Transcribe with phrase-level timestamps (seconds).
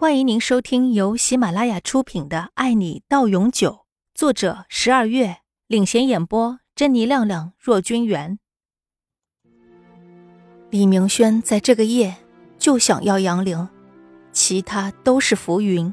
[0.00, 3.70] 欢迎您收听由喜马拉雅出品的《爱你到永久》，
[4.14, 8.38] 作者十二月领衔演播，珍妮、亮亮、若君元。
[10.70, 12.16] 李明轩在这个夜
[12.58, 13.68] 就想要杨玲，
[14.32, 15.92] 其他都是浮云。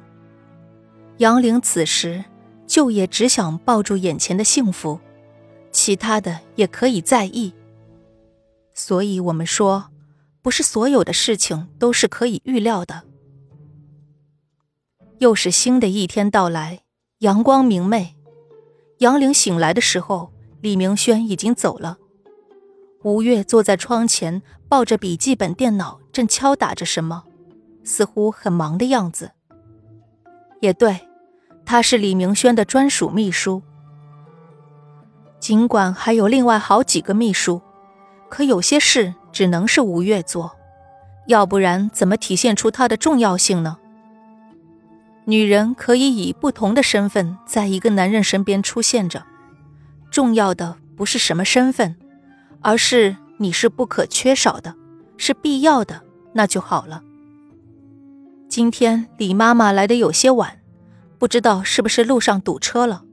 [1.17, 2.23] 杨玲此时
[2.65, 5.01] 就也只想抱住眼前的幸福，
[5.69, 7.53] 其他的也可以在意。
[8.73, 9.89] 所以我们说，
[10.41, 13.03] 不是所有的事情都是可以预料的。
[15.19, 16.81] 又是新的一天到来，
[17.19, 18.15] 阳光明媚。
[18.99, 20.31] 杨玲醒来的时候，
[20.61, 21.97] 李明轩已经走了。
[23.03, 27.23] 吴越坐在窗前，抱着笔记本电脑，正敲打着什么，
[27.83, 29.31] 似乎很忙的样子。
[30.61, 31.07] 也对，
[31.65, 33.63] 他是李明轩的专属秘书。
[35.39, 37.61] 尽管还有另外好几个秘书，
[38.29, 40.55] 可有些事只能是吴越做，
[41.27, 43.77] 要不然怎么体现出他的重要性呢？
[45.29, 49.25] 女人可以以不同的身份在一个男人身边出现着，
[50.09, 51.97] 重要的不是什么身份，
[52.61, 54.73] 而是你是不可缺少的，
[55.17, 57.03] 是必要的，那就好了。
[58.47, 60.61] 今天李妈妈来的有些晚，
[61.19, 63.03] 不知道是不是路上堵车了。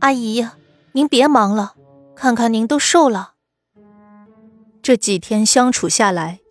[0.00, 0.44] 阿姨，
[0.90, 1.74] 您别忙了，
[2.16, 3.34] 看看您都瘦了。
[4.82, 6.41] 这几天相处下来。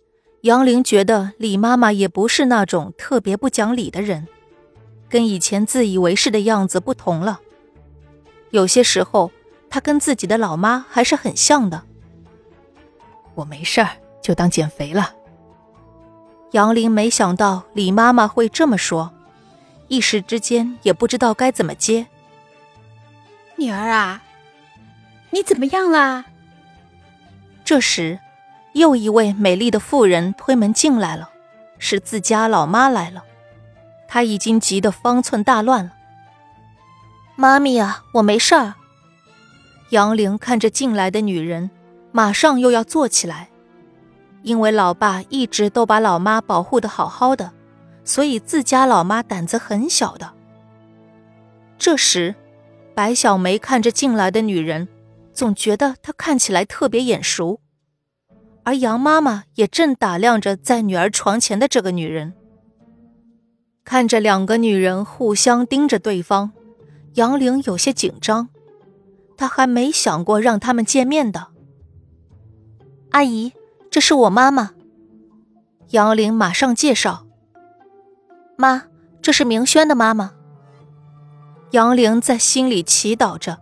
[0.42, 4.26] 杨玲觉得李妈妈也不是那种特别不讲理的人，
[5.08, 7.40] 跟以前自以为是的样子不同了。
[8.50, 9.30] 有些时候，
[9.70, 11.84] 她跟自己的老妈还是很像的。
[13.36, 15.14] 我没事儿，就当减肥了。
[16.50, 19.14] 杨玲没想到李妈妈会这么说，
[19.86, 22.08] 一时之间也不知道该怎么接。
[23.54, 24.20] 女儿啊，
[25.30, 26.24] 你怎么样啦？
[27.64, 28.18] 这时。
[28.72, 31.30] 又一位美丽的妇人推门进来了，
[31.78, 33.24] 是自家老妈来了。
[34.08, 35.92] 她已经急得方寸大乱了。
[37.34, 38.74] 妈咪啊，我没事儿。
[39.88, 41.70] 杨玲看着进来的女人，
[42.12, 43.48] 马上又要坐起来，
[44.42, 47.52] 因为老爸一直都把老妈保护的好好的，
[48.04, 50.32] 所以自家老妈胆子很小的。
[51.78, 52.34] 这时，
[52.94, 54.88] 白小梅看着进来的女人，
[55.32, 57.61] 总觉得她看起来特别眼熟。
[58.64, 62.32] 而杨妈妈也正打量着在女儿床前的这个女人，
[63.84, 66.52] 看着两个女人互相盯着对方，
[67.14, 68.48] 杨玲有些紧张。
[69.36, 71.48] 她还没想过让他们见面的。
[73.10, 73.52] 阿姨，
[73.90, 74.70] 这是我妈妈。
[75.90, 77.26] 杨玲马上介绍
[78.56, 78.84] ：“妈，
[79.20, 80.32] 这是明轩的妈妈。”
[81.72, 83.58] 杨玲在心里祈祷着，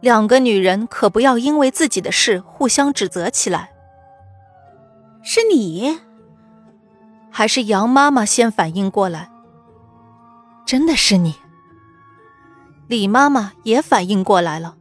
[0.00, 3.69] 两个女人可不要因为自己的事互相指责起来。
[5.22, 5.98] 是你，
[7.30, 9.30] 还是杨妈妈先反应过来？
[10.64, 11.34] 真的是你。
[12.86, 14.76] 李妈妈也反应过来了。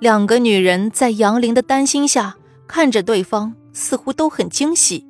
[0.00, 5.06] 两个女人在杨玲的担心下看着对方，似乎都很惊喜。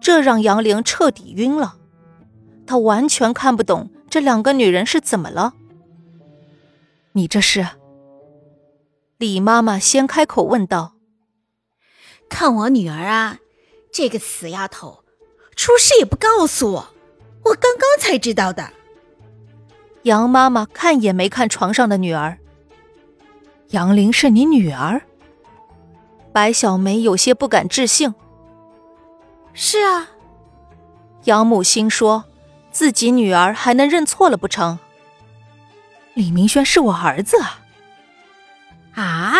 [0.00, 1.76] 这让杨玲彻底晕了，
[2.66, 5.54] 她完全看不懂这两个女人是怎么了。
[7.12, 7.66] 你这是？
[9.18, 10.91] 李妈妈先开口问道。
[12.32, 13.38] 看我女儿啊，
[13.92, 15.04] 这个死丫头，
[15.54, 16.94] 出事也不告诉我，
[17.44, 18.70] 我刚刚才知道的。
[20.04, 22.38] 杨妈妈看也没看床上的女儿。
[23.68, 25.02] 杨玲是你女儿？
[26.32, 28.14] 白小梅有些不敢置信。
[29.52, 30.08] 是啊，
[31.24, 32.24] 杨母心说，
[32.70, 34.78] 自己女儿还能认错了不成？
[36.14, 37.60] 李明轩是我儿子啊！
[38.94, 39.34] 啊！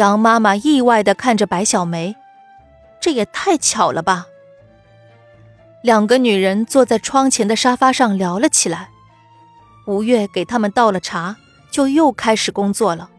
[0.00, 2.16] 杨妈妈意外的看着白小梅，
[3.02, 4.26] 这也太巧了吧。
[5.82, 8.88] 两个女人坐在窗前的沙发上聊了起来。
[9.86, 11.36] 吴越给他们倒了茶，
[11.70, 13.10] 就又开始工作了。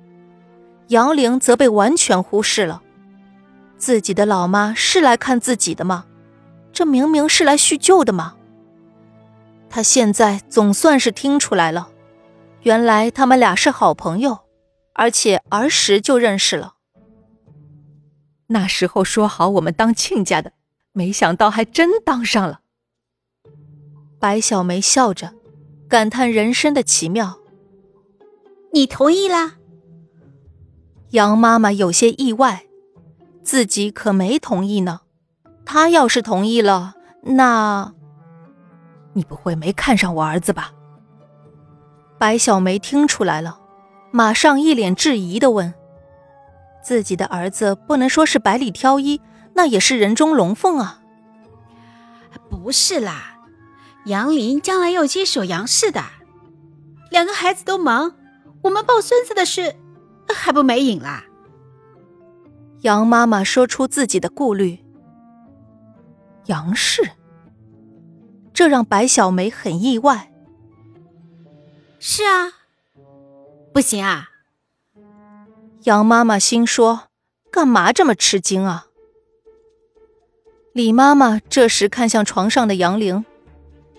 [0.87, 2.81] 杨玲则被完全忽视了。
[3.77, 6.05] 自己的老妈是来看自己的吗？
[6.73, 8.33] 这明明是来叙旧的嘛。
[9.69, 11.89] 他现在总算是听出来了，
[12.63, 14.39] 原来他们俩是好朋友。
[14.93, 16.75] 而且儿时就认识了。
[18.47, 20.51] 那时候说好我们当亲家的，
[20.91, 22.59] 没想到还真当上了。
[24.19, 25.33] 白小梅笑着，
[25.87, 27.39] 感叹人生的奇妙。
[28.73, 29.55] 你同意啦？
[31.11, 32.65] 杨妈妈有些意外，
[33.43, 35.01] 自己可没同意呢。
[35.65, 37.93] 她要是同意了，那……
[39.13, 40.73] 你不会没看上我儿子吧？
[42.17, 43.60] 白小梅听出来了。
[44.11, 45.73] 马上一脸质疑的问
[46.83, 49.21] ：“自己的儿子不能说是百里挑一，
[49.53, 51.01] 那也是人中龙凤啊！”
[52.49, 53.39] 不是啦，
[54.05, 56.03] 杨林将来要接手杨氏的，
[57.09, 58.15] 两个孩子都忙，
[58.63, 59.75] 我们抱孙子的事
[60.33, 61.23] 还不没影啦。
[62.81, 64.79] 杨妈妈说出自己的顾虑。
[66.47, 67.11] 杨氏，
[68.53, 70.31] 这让白小梅很意外。
[71.99, 72.51] 是啊，
[73.73, 74.29] 不行啊。
[75.83, 77.09] 杨妈妈心说
[77.51, 78.87] ：“干嘛这么吃惊啊？”
[80.73, 83.25] 李妈妈这时看向床上的杨玲，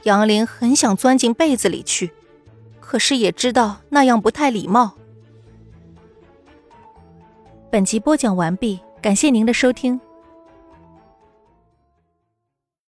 [0.05, 2.13] 杨玲很想钻进被子里去，
[2.81, 4.95] 可是也知道那样不太礼貌。
[7.71, 10.01] 本集播讲完毕，感谢您的收听。